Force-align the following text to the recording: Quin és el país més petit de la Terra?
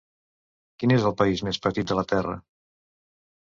Quin 0.83 0.93
és 0.95 1.05
el 1.09 1.13
país 1.19 1.43
més 1.49 1.61
petit 1.67 1.93
de 1.93 1.99
la 2.01 2.05
Terra? 2.15 2.35